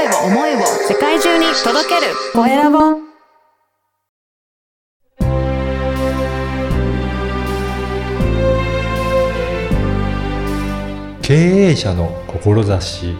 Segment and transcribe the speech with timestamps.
[0.00, 2.78] 声を思いを世界中に届けるコエラボ
[11.20, 13.14] 経営者の志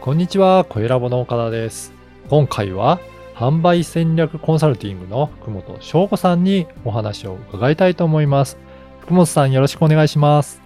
[0.00, 1.92] こんにちは、コエラボの岡田です。
[2.28, 3.00] 今回は
[3.34, 8.58] 販売戦略コンサルティングの福本翔子さんにお話を伺いたいと思います。
[9.00, 10.65] 福本さんよろしくお願いします。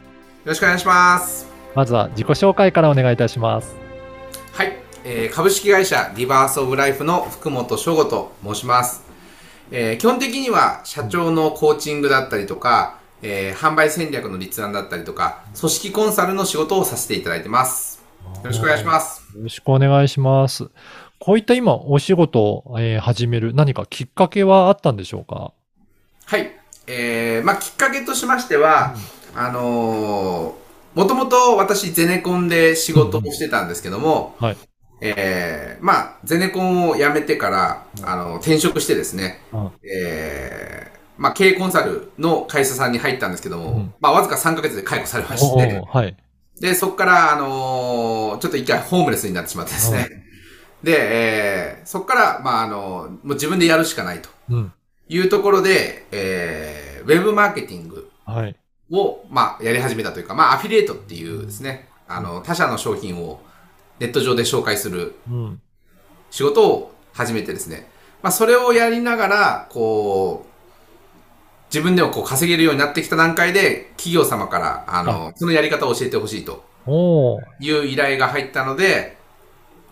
[0.51, 1.47] よろしくお願いします。
[1.77, 3.77] まずは自己紹介からお願いいたします。
[4.53, 9.05] はい、えー株式会社リバースオブライフの福本翔吾と申します。
[9.71, 18.03] えー基本的には社長のコーチングだったりとか、えー販売戦略の立案だったりとか、組織コンサルの仕事をさせていただいてます。
[18.25, 19.23] よろしくお願いします。
[19.33, 20.69] よろしくお願いします。
[21.21, 25.53] こういった今お仕事を、えー始める何かきっかけはあったんでしょうか？
[26.25, 26.51] はい、
[26.89, 28.97] えーまあきっかけとしましては、
[29.35, 30.61] あのー
[30.93, 34.57] もともと私ゼネコンで仕事をしてたんですけども、はい。
[35.01, 46.17] えーまあ、ゼネコンを辞めてから、あの、転職してですね、うんえーまあ、経営コンサルの会社さんに入ったんですけども、うんまあ、わずか3ヶ月で解雇されましおてー、はい。
[46.61, 50.09] で、そこから、あのーちょっと一回ホームレスになってしまってですね、
[50.83, 52.77] で、えーそこから、まあ、あの
[53.23, 54.73] もう自分でやるしかないとうん。
[55.09, 58.57] いうところで、えーウェブマーケティングはい。
[58.91, 63.41] を、まあ、やり始めたというか、まあ、アフィリエイトっていうですね、あの、他社の商品を
[63.99, 65.61] ネット上で紹介するうん。
[66.31, 67.89] 仕事を始めてですね、
[68.23, 70.51] まあ、それをやりながら、こう、
[71.73, 76.65] 自分でもこう稼げるようになってきた段階で、企業様から、あの、そのやり方を教えてほしいと。
[77.61, 79.17] いう依頼が入ったので、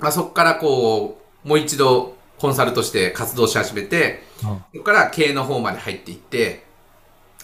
[0.00, 6.64] まあ、そこからこう、もう一度コンサルとして活動し始めて、うんそこから経営の方まで入っていって、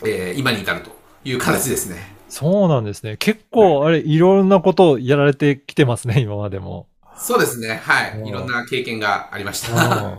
[0.05, 0.91] えー今に至ると
[1.25, 1.97] いう形ですね。
[2.28, 3.17] そうなんですね。
[3.19, 6.89] 結構、あれ、いろんなことをやられてきてますね、今までも。
[7.17, 7.80] そうですね。
[7.83, 8.28] はうんい。
[8.28, 10.05] いろんな経験がありました。
[10.05, 10.19] うん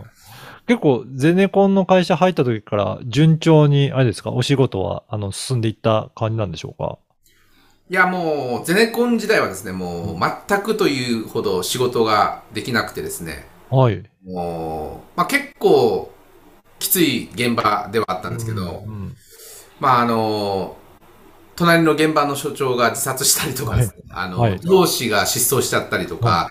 [0.68, 6.98] 結構、ゼネコンの会社入った時から、順調に、あれですか、お仕事は、あの、進んでいった感じなんでしょうか？
[7.88, 14.02] いや、もう、ゼネコン時代はですね、もう、全くというほど仕事ができなくてですね、はい。
[14.24, 16.10] もう、まあ結構、
[16.80, 19.14] きつい現場ではあったんですけど、うん
[19.78, 20.76] まああの、
[21.56, 24.60] 隣の現場の所長が自殺したりとかですね、あの、はい。
[24.60, 26.50] 上司が失踪しちゃったりとか、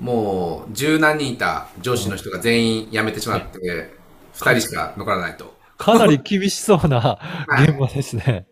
[0.00, 3.94] もう、十何人いた上司の人が全員辞めてしまって、
[4.32, 5.54] 二人しか残らないと。
[5.78, 7.18] かなり厳しそうな は
[7.60, 7.64] い。
[7.64, 8.46] 現場ですね。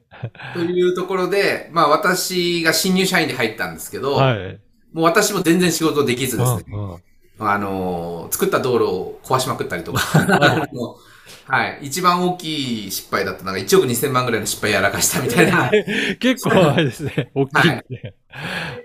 [0.53, 4.61] というところで、まあ私が新入社員で入ったんですけど、はい。
[4.93, 6.99] もう私も全然仕事できずですね、うんうん。
[7.39, 10.01] あのー作った道路を壊しまくったりとか、
[11.47, 15.71] はい、一番大きい失敗だったのが1億2000万ぐらいの失敗やらかしたみたいな、
[16.19, 17.31] 結構あれですね。
[17.35, 18.15] 大きいんで。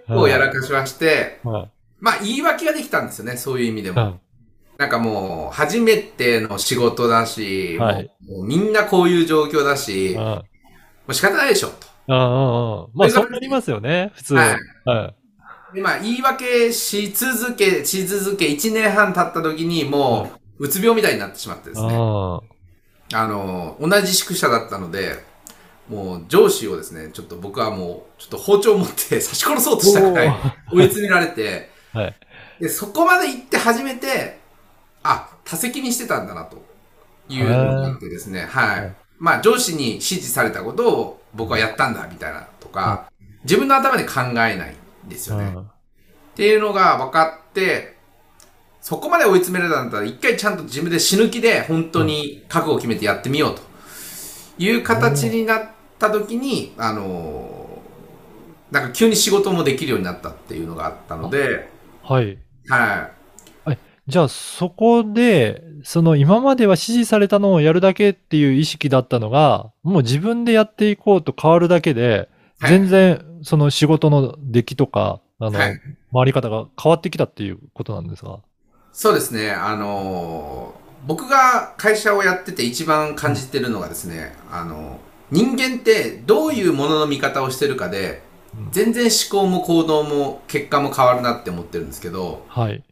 [0.10, 1.70] をやらかしまして、はい。
[2.00, 4.02] まあ言い訳ができたんですよね、そういう意味でも。
[4.02, 4.20] はい。
[4.78, 8.10] なんかもう、初めての仕事だし、はい。
[8.26, 10.44] もうみんなこういう状況だし、もあ
[11.08, 11.88] う仕方ないでしょ、と。
[12.08, 14.36] あ、ああ、まあ、そうなりますよね、普通。
[14.36, 14.58] はい。
[14.86, 15.14] は
[15.74, 15.76] い。
[15.76, 21.88] で、まあ、言い訳し続け、し続け、1年半経った時に、もう、うつ病みたいになってしまってですね。
[21.92, 22.42] あ
[23.14, 25.24] あの、同じ宿舎だったので、
[25.90, 30.28] もう上司をですね、ちょっと僕はもう、ちょっと包丁を持って刺し殺そうとしたぐらい
[30.72, 32.00] 追い詰められて、あ。
[32.00, 32.16] はい。
[32.60, 34.40] で、そこまで行って初めて、
[35.02, 36.62] あ、多責にしてたんだな、と
[37.30, 38.92] いうのがあってですね、ははいい。
[39.18, 43.12] まあ、上司に指示されたことを僕はやったんだ、みたいなとか、
[43.44, 45.54] 自分の頭で考えないんですよね。
[45.56, 45.70] うん
[46.40, 47.98] っていうのが分かって、
[48.82, 53.62] そこまで追い詰められたんだったら、一回ちゃんと自分で死ぬ気で本当に覚悟を決めてやってみようと
[54.58, 57.60] いう形になった時に、あのー
[58.72, 61.70] なんか急に仕事もできるようになったっていうのがあったので、
[62.04, 62.38] はい。
[62.68, 63.10] は
[64.08, 72.28] じゃあ、そこで、その今までは指示されたのをやるだけっていう意識だったのが、もう自分でやっていこうと変わるだけで、
[72.60, 72.72] はい。
[72.72, 75.80] 全然その仕事の出来とか、あの、はい。
[76.12, 78.40] 回り方が変わってきたっていうことなんですが。
[79.00, 79.02] い。
[79.02, 85.00] そうですね、あのー僕が会社をやってて一番感じてるのがですね、あの
[85.32, 88.22] 人間ってどういうものの見方をしてるかで
[88.58, 92.84] うん、全然思考も行動も結果も変わるなって思ってるんですけど、はい。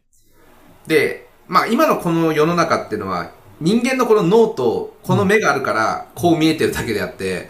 [0.86, 7.48] で、まあ今のこの世の中っていうのは、人間のこの脳とこの目があるから、こう見えてるだけであって、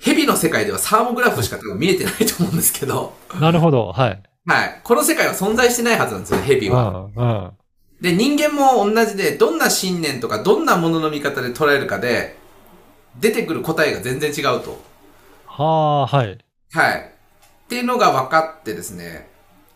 [0.00, 3.92] 蛇の世界ではサーモグラフしか多分見えてないと思うんですけど、なるほど。
[3.92, 4.22] はい。
[4.46, 4.80] はい。
[4.82, 6.88] この世界は存在してないはずなんですよ、蛇は。
[6.88, 7.12] うん。
[7.14, 7.50] うん。
[8.00, 12.36] で、人間も同じで、どんな信念とか、どんなものの見方で捉えるかで、
[13.18, 14.78] 出てくる答えが全然違うと。
[15.46, 16.38] はあ、はい。
[16.72, 17.00] はい。
[17.00, 19.28] っていうのが分かってですね、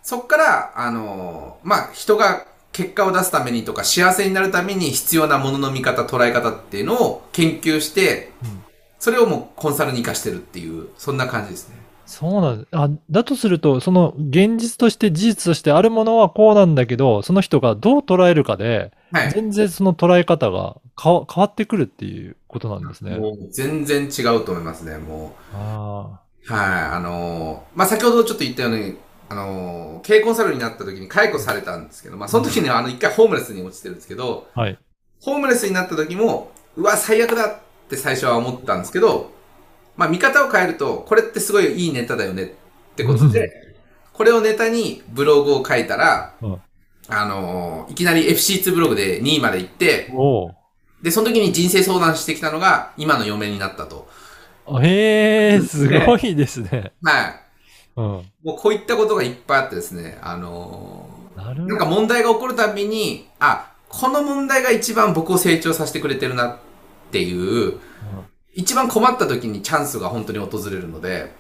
[0.03, 8.61] そっから、あの、まあ、人が結果を出すためにとか幸せになるために必要なものの見方、捉え方っていうのを研究して、うん
[9.01, 11.80] それをもうコンサルに活かしてるっていう、そんな感じですね。
[12.11, 12.69] そうなんです。
[12.73, 19.33] あ、だとすると、その現実として事実としてあるものはこうなんだけど、その人がどう捉えるかで、はい。
[19.33, 23.17] 全然その捉え方が変わってくるっていうことなんですね。
[23.17, 26.53] もう全然違うと思いますね、もあう。
[26.53, 26.61] はい。
[26.97, 28.97] あのーまあ、先ほどちょっと言ったように、
[29.29, 34.79] あのー経営コンサルになった時に解雇されたんですけど、まあ、その時にはあの、一回ホームレスに落ちてるんですけど、あ、はい。
[35.21, 37.59] ホームレスになった時も、うわ、最悪だっ
[37.89, 39.31] て最初は思ったんですけど、
[39.97, 42.49] まあ見方を変えると、これってすごいいいネタだよねっ
[42.97, 43.75] てことで、
[44.13, 46.63] これをネタにブログを書いたら、うん
[47.13, 50.13] あのーいきなり FC2 ブログで2位まで行って、
[51.03, 54.09] で、その時に人生相談してきたのが、今の嫁になったと。
[54.67, 54.87] ー。
[54.87, 56.93] へえ、すごいですね。
[57.03, 57.41] はい。
[57.97, 58.05] うん。
[58.05, 61.09] もうこういったことがいっぱいあってですね、あの。
[61.37, 66.59] ーなんか問題が起こるたびに、あ、この問題が一番僕を成長させてくれてるなっ
[67.11, 67.81] ていう、
[68.61, 71.33] 一番困った時にチャンスが本当に訪れるので、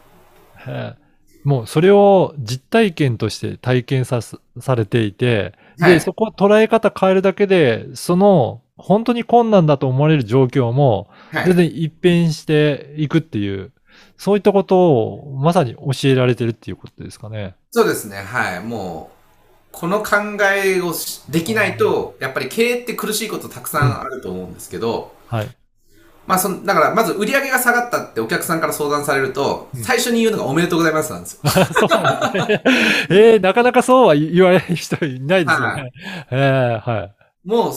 [1.44, 13.72] もうそれを実体験として体験さすされていて、で、はいそこを捉え方変えるだけで、その本当に困難だと思われる状況もはい全然一変していくっていう、
[14.16, 17.54] そういったことをまさに教えられてるっていうことですかね。
[17.70, 18.60] そうですね、はい。
[18.60, 19.16] もう、
[19.72, 20.16] この考
[20.54, 25.48] えをしできないと、やっぱり経営って苦しいことたくさんあると思うんですけど、はい。
[26.30, 31.50] まあその、だからまず売り上げが下がったってお客さんから相談されると、最初に言うのがおめでとうございますなんですよ。
[31.74, 32.36] そうなん。
[33.10, 35.92] えーなかなかそうは言われる人いないですよはね。
[36.30, 37.14] えーはい。
[37.44, 37.72] もう、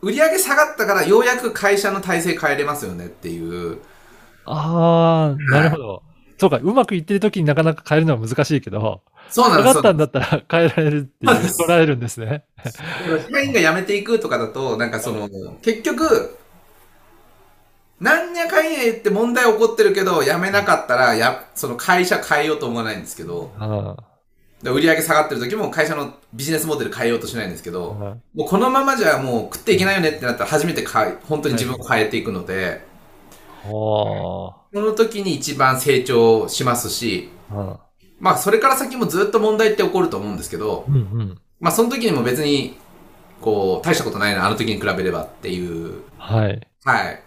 [0.00, 3.78] 売り上げ下がったからようやく会社の体制変えれますよねっていう。
[4.46, 6.02] ああ、なるほど。
[6.38, 12.44] そうか、うまくいってる時になかなか変えるのは難しいけど、そうなんです下がったんだったら変えられるって捉えるんですね。
[13.30, 15.28] 社員が辞めていくとかだと、なんかその、
[15.62, 16.38] 結局、
[18.00, 23.50] なんやかんや言って問題起こってるけど、辞めなかったら、や、その会社変えようと思わないんですけど、
[24.62, 32.84] 売り上げ下がってる時も会社のビジネスモデル変えようとしないんですけあど、はいもうこのままじゃもう食っていけないよねってなったら初めて変え、本当に自分を変えていくので、
[33.64, 37.30] はその時に一番成長しますし、
[38.20, 40.86] まあそれから先もずっと問題って起こると思うんですけど。
[41.58, 42.76] まあその時にも別に、
[43.40, 46.68] こう、大したことないな、あの時に比べればっていうはい。
[46.84, 47.25] はい。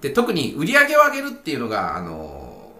[0.00, 2.72] で、特に売り上げを上げるっていうのが、あの、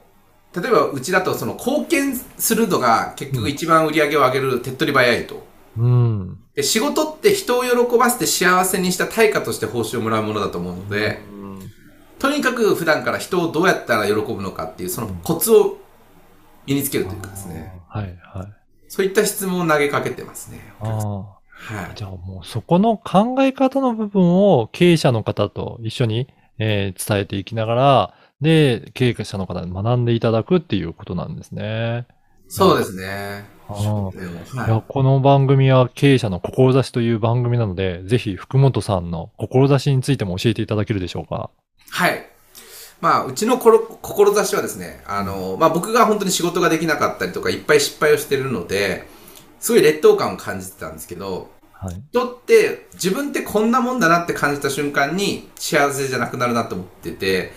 [0.55, 5.47] 例えばうちだとその貢献するのが結局一番売り上げを上げる手っ取り早いと。
[5.77, 6.39] うん。
[6.55, 11.21] で仕事って人を喜ばせて幸せにした対価として報酬をもらうものだと思うので、
[12.19, 15.79] とにかく普段から人をどうやったら喜ぶのかっていうそのコツを
[16.67, 17.81] 身につけるというかですね。
[17.89, 18.53] はいはい。
[18.89, 20.73] そういった質問を投げかけてますね。
[20.81, 21.39] ああ。
[21.59, 21.95] はい。
[21.95, 32.07] じゃあもうそこの考え方の部分を経営者の方と一緒に、えー伝えていきながら、で、経営者の方に学んでいただくっていうことなんですね。
[32.49, 33.45] そうですね。
[33.69, 34.11] は
[34.67, 41.51] いや、この番組は経営者の志という番組なので、ぜひ福本さんの志についても教えていただけるでしょうか。
[41.91, 42.27] はい。
[43.01, 49.07] まあ、うちのころ志はですね、あの、まあ僕が本当に仕事ができなかったりとか、いっぱい失敗をしてるので、
[49.61, 51.58] すごい劣等感を感じてたんですけど、はい。
[52.11, 57.53] 人って自分ってこんなもんだなって感じた瞬間に幸せじゃなくなるなと思ってて、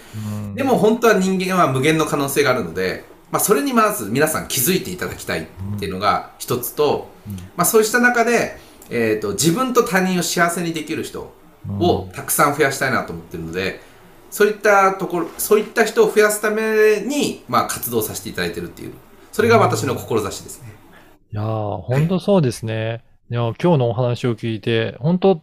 [0.56, 5.46] でも本当は人間は無限の可能性があるので、まあそれにまず皆さん気づいていただきたいっ
[5.80, 7.10] ていうのが一つと、
[7.56, 8.58] まあそうした中で、
[8.92, 11.34] えっ、と、自分と他人を幸せにできる人
[11.80, 13.80] をたくさん増やしたいなと思ってるので、
[14.30, 18.94] そういったところ、そういった人を増やすために、まあ活動させていただいてるっていう、
[19.32, 20.74] それが私の志ですね。
[21.32, 23.04] いやー、本当そうですね。
[23.32, 25.42] いや、今日のお話を聞いて、本当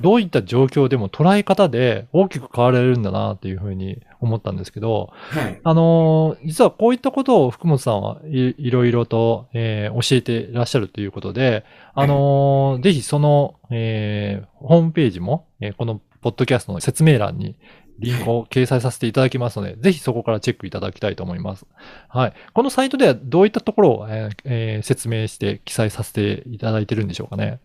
[0.00, 5.60] どういった状況でも捉え方で大きく変わられるんだなっていうふうに思ったんですけど、はい。
[5.62, 17.54] あのー実はこういったことを福本さんはいいろいろと、えー教えていらっしゃるということで、あのーぜひその、えーホームページも、えーこのポッドキャストの説明欄に
[18.00, 21.66] リンクを掲載させていただきますので、 ぜひそこからチェックいただきたいと思います。
[22.08, 22.32] はい。
[22.52, 27.60] このサイトではどういったところを、えーえー説明して記載させていただいてるんでしょうかね。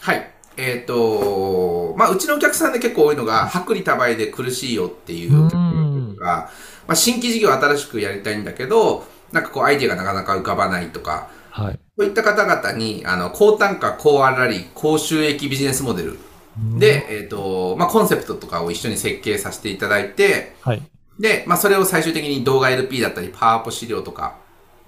[0.00, 0.30] はい。
[0.56, 6.50] えっ、と、まあ、うちのお客さんで結構多いのが、薄利多売で苦しいよっていううんが、
[6.86, 11.80] まあ、新規事業を新しくやりたいんだけど、なんかこうアイディアがなかなか浮かばないとか、はい。
[11.98, 16.18] そういった方々に、あの、高単価、高粗利、高収益ビジネスモデル
[16.56, 20.82] で、えっ、と、まあ、コンセプトとかを一緒に設計させていただいて、はい。
[21.18, 24.36] で、まあ、それを最終的に動画 LP だったり、パワーポ資料とか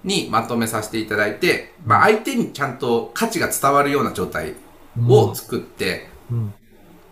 [0.03, 4.53] にまとめさせていただいて、まあ、相手にちゃんと価値が伝わるような状態
[5.07, 6.53] を作って、うん。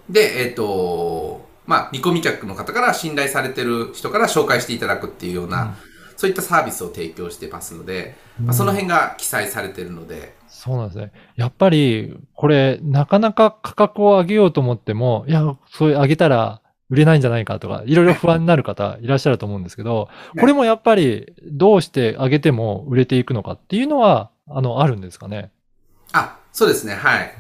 [0.10, 5.78] で、えっ、と、まあ、見込み客の方から信頼されてる人から紹介していただくっていうような、
[6.22, 11.12] そういったサービスを提供してますので、まあ、その辺が記載されてるので、そうなんですね。
[11.36, 16.62] やっぱり、これ、なかなか価格を上げようと思っても、いや、それ上げたら
[16.92, 20.10] 売れないんじゃないかとか、いろいろ不安になる方いらっしゃると思うんですけど、
[20.40, 25.50] これもやっぱり、どうして上げても売れていくのかっていうのは、あの、あるんですかね？
[26.12, 27.34] あ、そうですね、はい。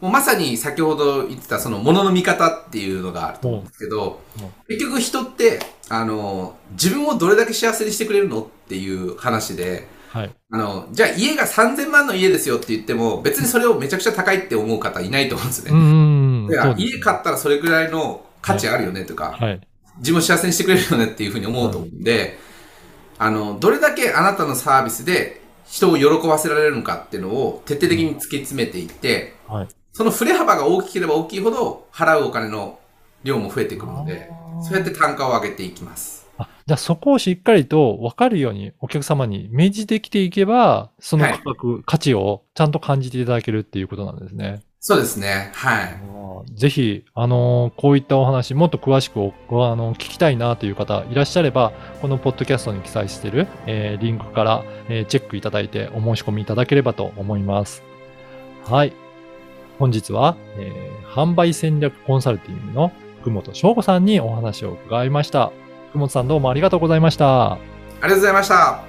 [0.00, 4.20] もうまさに先ほど言ってたその物の見方っていうのがあると思うんですけど
[4.68, 10.34] 結局人って、あの、自分をどれだけ幸せにしてくれるのっていう話で、はい。
[10.50, 15.72] あの、じゃあ家が3000万の家ですよって言っても、別にそれをめちゃくちゃ高いって思う方いないと思うんですうね。
[15.72, 16.46] ん。
[16.48, 19.60] だからそうです家買ったらそれぐらいの価値あるよねとか、はい。
[19.98, 22.38] 自分を幸せにしてくれるよねっていうふうに思うと思うんで、
[23.18, 25.37] あの、どれだけあなたのサービスで
[25.70, 29.68] 人を喜ばせられるのかっていうのを徹底的に突き詰めていって、はい。
[29.92, 32.78] その振れ幅が大きければ大きいほど払うお金の
[33.24, 34.30] 量も増えてくるので、
[34.62, 36.26] そうやって単価を上げていきます。
[36.38, 44.62] あじゃあそこをしっかりと分かるようにお客様に明示できていけば、その価格、価値をちゃんと感じていただけるっていうことなんですね。
[44.80, 45.50] そうですね。
[45.54, 46.00] はい。
[46.54, 49.32] ぜひ、あのこういったお話、もっと詳しくお
[49.66, 57.82] あの聞きたいなという方いらっしゃれば、このポッドキャストに記載している、えーリンクから、えーチェックいただいてお申し込みいただければと思います。
[58.64, 58.92] はい。
[59.78, 62.92] 本日は、えー販売戦略コンサルティングの
[63.22, 65.50] 福本翔吾さんにお話を伺いました。
[65.90, 67.52] 福本さんどうもありがとうございました。
[67.52, 67.58] あ
[67.96, 68.87] りがとうございました。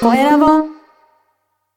[0.00, 0.77] 声を